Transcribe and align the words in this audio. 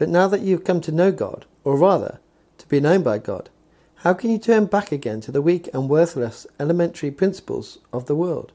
But 0.00 0.08
now 0.08 0.28
that 0.28 0.40
you 0.40 0.54
have 0.54 0.64
come 0.64 0.80
to 0.80 0.92
know 0.92 1.12
God, 1.12 1.44
or 1.62 1.76
rather, 1.76 2.20
to 2.56 2.66
be 2.68 2.80
known 2.80 3.02
by 3.02 3.18
God, 3.18 3.50
how 3.96 4.14
can 4.14 4.30
you 4.30 4.38
turn 4.38 4.64
back 4.64 4.92
again 4.92 5.20
to 5.20 5.30
the 5.30 5.42
weak 5.42 5.68
and 5.74 5.90
worthless 5.90 6.46
elementary 6.58 7.10
principles 7.10 7.76
of 7.92 8.06
the 8.06 8.16
world, 8.16 8.50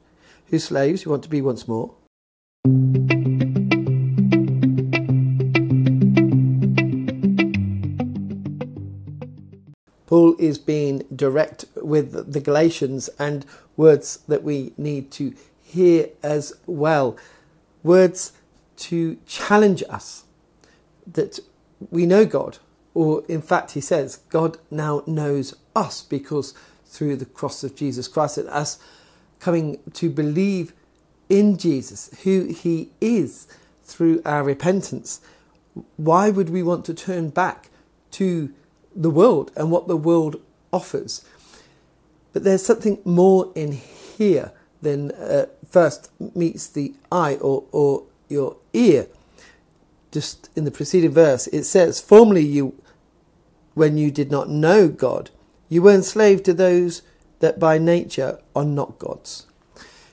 whose 0.46 0.64
slaves 0.64 1.04
you 1.04 1.12
want 1.12 1.22
to 1.22 1.28
be 1.28 1.40
once 1.40 1.68
more? 1.68 1.94
Paul 10.06 10.34
is 10.40 10.58
being 10.58 11.04
direct 11.14 11.66
with 11.76 12.32
the 12.32 12.40
Galatians 12.40 13.08
and 13.20 13.46
words 13.76 14.18
that 14.26 14.42
we 14.42 14.72
need 14.76 15.12
to 15.12 15.32
hear 15.62 16.08
as 16.24 16.54
well. 16.66 17.16
Words 17.84 18.32
to 18.78 19.18
challenge 19.26 19.84
us 19.88 20.24
that 21.06 21.38
we 21.90 22.06
know 22.06 22.24
God, 22.24 22.58
or 22.94 23.24
in 23.28 23.42
fact, 23.42 23.72
he 23.72 23.80
says, 23.80 24.20
God 24.30 24.58
now 24.70 25.02
knows 25.06 25.54
us 25.74 26.02
because 26.02 26.54
through 26.86 27.16
the 27.16 27.26
cross 27.26 27.62
of 27.62 27.76
Jesus 27.76 28.08
Christ 28.08 28.38
and 28.38 28.48
us 28.48 28.78
coming 29.38 29.78
to 29.92 30.08
believe 30.08 30.72
in 31.28 31.58
Jesus, 31.58 32.10
who 32.24 32.44
he 32.44 32.90
is 33.00 33.46
through 33.84 34.22
our 34.24 34.42
repentance. 34.42 35.20
Why 35.96 36.30
would 36.30 36.50
we 36.50 36.62
want 36.62 36.84
to 36.86 36.94
turn 36.94 37.30
back 37.30 37.68
to 38.12 38.52
the 38.94 39.10
world 39.10 39.52
and 39.56 39.70
what 39.70 39.88
the 39.88 39.96
world 39.96 40.40
offers? 40.72 41.24
But 42.32 42.44
there's 42.44 42.64
something 42.64 42.98
more 43.04 43.52
in 43.54 43.72
here 43.72 44.52
than 44.82 45.10
uh, 45.12 45.46
first 45.68 46.10
meets 46.34 46.66
the 46.68 46.94
eye 47.10 47.36
or, 47.36 47.64
or 47.72 48.04
your 48.28 48.56
ear. 48.72 49.06
Just 50.16 50.48
in 50.56 50.64
the 50.64 50.70
preceding 50.70 51.10
verse, 51.10 51.46
it 51.48 51.64
says, 51.64 52.00
Formerly 52.00 52.42
you, 52.42 52.80
when 53.74 53.98
you 53.98 54.10
did 54.10 54.30
not 54.30 54.48
know 54.48 54.88
God, 54.88 55.28
you 55.68 55.82
were 55.82 55.92
enslaved 55.92 56.42
to 56.46 56.54
those 56.54 57.02
that 57.40 57.60
by 57.60 57.76
nature 57.76 58.40
are 58.54 58.64
not 58.64 58.98
gods. 58.98 59.46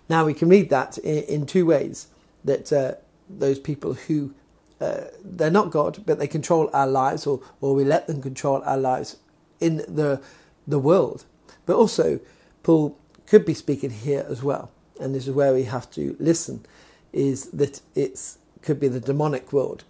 Now 0.10 0.26
we 0.26 0.34
can 0.34 0.50
read 0.50 0.70
that 0.72 0.98
in, 0.98 1.24
in 1.24 1.46
two 1.46 1.66
ways 1.66 2.08
that 2.44 2.74
uh, 2.74 2.96
those 3.30 3.60
people 3.60 3.94
who 3.94 4.34
uh, 4.82 5.06
they're 5.24 5.50
not 5.50 5.72
God, 5.72 6.04
but 6.06 6.20
they 6.20 6.28
control 6.28 6.70
our 6.74 6.86
lives, 6.86 7.26
or, 7.26 7.40
or 7.62 7.74
we 7.74 7.86
let 7.86 8.08
them 8.08 8.22
control 8.22 8.62
our 8.66 8.78
lives 8.78 9.16
in 9.62 9.78
the, 9.88 10.22
the 10.68 10.80
world. 10.80 11.24
But 11.66 11.78
also, 11.78 12.20
Paul 12.62 13.00
could 13.26 13.46
be 13.46 13.54
speaking 13.54 13.92
here 13.92 14.26
as 14.28 14.44
well, 14.44 14.70
and 15.00 15.16
this 15.16 15.30
is 15.30 15.34
where 15.34 15.54
we 15.54 15.64
have 15.64 15.90
to 15.92 16.18
listen, 16.20 16.66
is 17.14 17.46
that 17.52 17.80
it 17.96 18.36
could 18.62 18.82
be 18.82 18.90
the 18.90 19.00
demonic 19.00 19.54
world, 19.54 19.86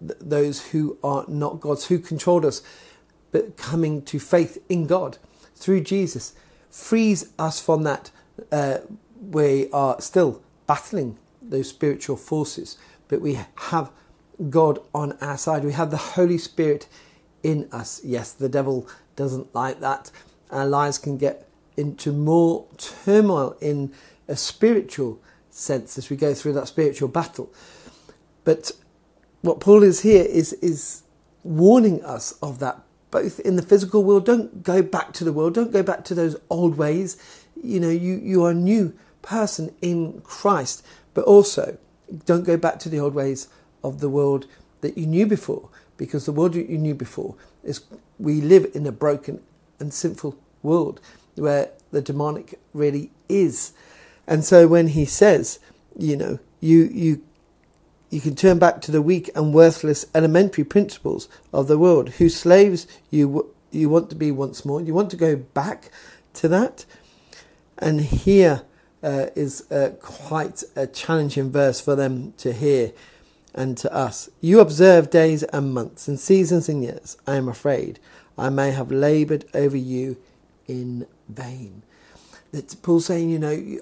those 0.00 0.68
who 0.68 0.98
are 1.02 1.24
not 1.28 1.60
gods, 1.60 1.86
who 1.86 1.98
controlled 1.98 2.44
us, 2.44 2.62
but 3.32 3.56
coming 3.56 4.02
to 4.02 4.18
faith 4.18 4.58
in 4.68 4.86
God 4.86 5.18
through 5.54 5.82
Jesus 5.82 6.34
frees 6.70 7.32
us 7.38 7.60
from 7.60 7.82
that. 7.82 8.10
Uh, 8.50 8.78
we 9.20 9.70
are 9.72 10.00
still 10.00 10.42
battling 10.66 11.18
those 11.42 11.68
spiritual 11.68 12.16
forces, 12.16 12.78
but 13.08 13.20
we 13.20 13.38
have 13.56 13.90
God 14.50 14.78
on 14.94 15.12
our 15.20 15.36
side. 15.36 15.64
We 15.64 15.72
have 15.72 15.90
the 15.90 15.96
Holy 15.96 16.38
Spirit 16.38 16.88
in 17.42 17.68
us. 17.72 18.00
Yes, 18.04 18.32
the 18.32 18.48
devil 18.48 18.88
doesn't 19.16 19.54
like 19.54 19.80
that. 19.80 20.10
Our 20.50 20.66
lives 20.66 20.98
can 20.98 21.18
get 21.18 21.48
into 21.76 22.12
more 22.12 22.66
turmoil 22.76 23.56
in 23.60 23.92
a 24.26 24.36
spiritual 24.36 25.20
sense 25.50 25.98
as 25.98 26.10
we 26.10 26.16
go 26.16 26.34
through 26.34 26.52
that 26.54 26.68
spiritual 26.68 27.08
battle. 27.08 27.52
But 28.44 28.72
what 29.42 29.60
Paul 29.60 29.82
is 29.82 30.00
here 30.00 30.24
is 30.24 30.52
is 30.54 31.02
warning 31.42 32.04
us 32.04 32.32
of 32.42 32.58
that 32.58 32.82
both 33.10 33.40
in 33.40 33.56
the 33.56 33.62
physical 33.62 34.04
world. 34.04 34.26
Don't 34.26 34.62
go 34.62 34.82
back 34.82 35.12
to 35.14 35.24
the 35.24 35.32
world. 35.32 35.54
Don't 35.54 35.72
go 35.72 35.82
back 35.82 36.04
to 36.04 36.14
those 36.14 36.36
old 36.50 36.76
ways. 36.76 37.16
You 37.62 37.80
know 37.80 37.90
you 37.90 38.20
you 38.22 38.44
are 38.44 38.50
a 38.50 38.54
new 38.54 38.94
person 39.22 39.74
in 39.82 40.20
Christ 40.22 40.84
but 41.14 41.24
also 41.24 41.78
don't 42.24 42.44
go 42.44 42.56
back 42.56 42.78
to 42.80 42.88
the 42.88 42.98
old 42.98 43.14
ways 43.14 43.48
of 43.82 44.00
the 44.00 44.08
world 44.08 44.46
that 44.80 44.96
you 44.96 45.06
knew 45.06 45.26
before, 45.26 45.68
because 45.96 46.26
the 46.26 46.32
world 46.32 46.54
you 46.54 46.78
knew 46.78 46.94
before 46.94 47.34
is 47.64 47.82
we 48.18 48.40
live 48.40 48.70
in 48.74 48.86
a 48.86 48.92
broken 48.92 49.42
and 49.80 49.92
sinful 49.92 50.38
world 50.62 51.00
where 51.34 51.70
the 51.90 52.00
demonic 52.00 52.58
really 52.72 53.10
is. 53.28 53.72
And 54.26 54.44
so 54.44 54.66
when 54.66 54.88
he 54.88 55.04
says, 55.04 55.58
you 55.96 56.16
know, 56.16 56.38
you 56.60 56.84
you 56.92 57.22
you 58.10 58.20
can 58.20 58.34
turn 58.34 58.58
back 58.58 58.80
to 58.82 58.92
the 58.92 59.02
weak 59.02 59.30
and 59.34 59.52
worthless 59.52 60.06
elementary 60.14 60.64
principles 60.64 61.28
of 61.52 61.68
the 61.68 61.78
world, 61.78 62.10
whose 62.10 62.36
slaves 62.36 62.86
you 63.10 63.54
you 63.70 63.90
want 63.90 64.08
to 64.10 64.16
be 64.16 64.30
once 64.30 64.64
more. 64.64 64.80
You 64.80 64.94
want 64.94 65.10
to 65.10 65.16
go 65.16 65.36
back 65.36 65.90
to 66.34 66.48
that. 66.48 66.86
And 67.76 68.00
here 68.00 68.62
uh, 69.02 69.26
is 69.36 69.70
uh, 69.70 69.92
quite 70.00 70.64
a 70.74 70.86
challenging 70.86 71.52
verse 71.52 71.80
for 71.80 71.94
them 71.94 72.32
to 72.38 72.52
hear 72.52 72.92
and 73.54 73.76
to 73.78 73.92
us. 73.92 74.30
You 74.40 74.60
observe 74.60 75.10
days 75.10 75.42
and 75.42 75.74
months 75.74 76.08
and 76.08 76.18
seasons 76.18 76.68
and 76.68 76.82
years. 76.82 77.16
I 77.26 77.36
am 77.36 77.48
afraid 77.48 78.00
I 78.38 78.50
may 78.50 78.70
have 78.70 78.90
laboured 78.90 79.44
over 79.52 79.76
you 79.76 80.16
in 80.66 81.06
vain. 81.28 81.82
That 82.52 82.74
Paul 82.82 83.00
saying, 83.00 83.28
you 83.28 83.38
know, 83.38 83.78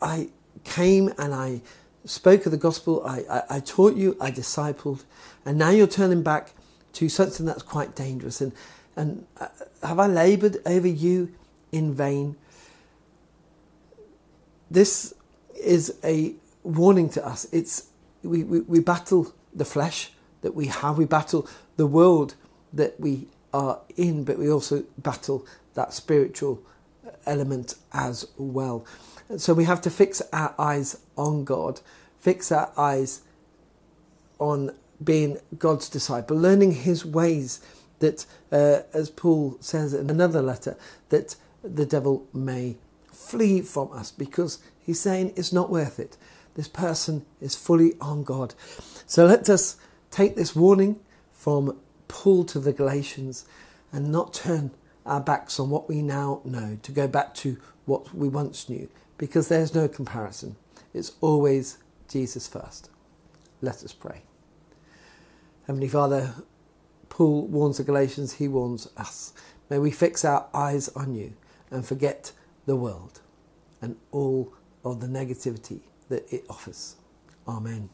I, 0.00 0.28
came 0.64 1.12
and 1.18 1.34
I 1.34 1.60
spoke 2.04 2.46
of 2.46 2.52
the 2.52 2.58
gospel, 2.58 3.02
I, 3.04 3.24
I, 3.30 3.42
I 3.56 3.60
taught 3.60 3.96
you, 3.96 4.16
I 4.20 4.30
discipled, 4.30 5.04
and 5.44 5.58
now 5.58 5.70
you're 5.70 5.86
turning 5.86 6.22
back 6.22 6.52
to 6.94 7.08
something 7.08 7.46
that's 7.46 7.62
quite 7.62 7.94
dangerous. 7.94 8.40
And, 8.40 8.52
and 8.96 9.26
uh, 9.40 9.48
have 9.82 9.98
I 9.98 10.06
laboured 10.06 10.58
over 10.66 10.88
you 10.88 11.32
in 11.70 11.94
vain? 11.94 12.36
This 14.70 15.14
is 15.58 15.96
a 16.02 16.34
warning 16.62 17.08
to 17.10 17.26
us. 17.26 17.46
It's 17.52 17.88
we, 18.22 18.44
we, 18.44 18.60
we 18.60 18.80
battle 18.80 19.34
the 19.54 19.64
flesh 19.64 20.12
that 20.42 20.54
we 20.54 20.66
have, 20.66 20.98
we 20.98 21.04
battle 21.04 21.48
the 21.76 21.86
world 21.86 22.34
that 22.72 22.98
we 22.98 23.28
are 23.52 23.80
in, 23.96 24.24
but 24.24 24.38
we 24.38 24.50
also 24.50 24.84
battle 24.98 25.46
that 25.74 25.92
spiritual 25.92 26.62
element 27.26 27.74
as 27.92 28.26
well. 28.36 28.84
So 29.36 29.54
we 29.54 29.64
have 29.64 29.80
to 29.82 29.90
fix 29.90 30.22
our 30.32 30.54
eyes 30.58 30.98
on 31.16 31.44
God, 31.44 31.80
fix 32.18 32.52
our 32.52 32.72
eyes 32.76 33.22
on 34.38 34.74
being 35.02 35.38
God's 35.58 35.88
disciple, 35.88 36.36
learning 36.36 36.72
His 36.72 37.04
ways. 37.04 37.60
That, 38.00 38.26
uh, 38.50 38.80
as 38.92 39.10
Paul 39.10 39.58
says 39.60 39.94
in 39.94 40.10
another 40.10 40.42
letter, 40.42 40.76
that 41.10 41.36
the 41.62 41.86
devil 41.86 42.26
may 42.32 42.76
flee 43.12 43.60
from 43.60 43.92
us 43.92 44.10
because 44.10 44.58
he's 44.80 45.00
saying 45.00 45.32
it's 45.36 45.52
not 45.52 45.70
worth 45.70 46.00
it. 46.00 46.16
This 46.54 46.68
person 46.68 47.24
is 47.40 47.54
fully 47.54 47.92
on 48.00 48.24
God. 48.24 48.54
So 49.06 49.24
let 49.24 49.48
us 49.48 49.76
take 50.10 50.34
this 50.34 50.56
warning 50.56 50.98
from 51.32 51.78
Paul 52.08 52.44
to 52.46 52.58
the 52.58 52.72
Galatians 52.72 53.46
and 53.92 54.10
not 54.10 54.34
turn 54.34 54.72
our 55.04 55.20
backs 55.20 55.58
on 55.58 55.70
what 55.70 55.88
we 55.88 56.02
now 56.02 56.40
know 56.44 56.78
to 56.82 56.92
go 56.92 57.08
back 57.08 57.34
to 57.34 57.56
what 57.86 58.14
we 58.14 58.28
once 58.28 58.68
knew 58.68 58.88
because 59.18 59.48
there's 59.48 59.74
no 59.74 59.88
comparison. 59.88 60.56
It's 60.94 61.12
always 61.20 61.78
Jesus 62.08 62.46
first. 62.46 62.90
Let 63.60 63.82
us 63.82 63.92
pray. 63.92 64.22
Heavenly 65.66 65.88
Father, 65.88 66.34
Paul 67.08 67.46
warns 67.46 67.78
the 67.78 67.84
Galatians, 67.84 68.34
he 68.34 68.48
warns 68.48 68.88
us. 68.96 69.32
May 69.70 69.78
we 69.78 69.90
fix 69.90 70.24
our 70.24 70.46
eyes 70.52 70.88
on 70.90 71.14
you 71.14 71.34
and 71.70 71.86
forget 71.86 72.32
the 72.66 72.76
world 72.76 73.20
and 73.80 73.96
all 74.10 74.52
of 74.84 75.00
the 75.00 75.06
negativity 75.06 75.80
that 76.08 76.32
it 76.32 76.44
offers. 76.48 76.96
Amen. 77.46 77.90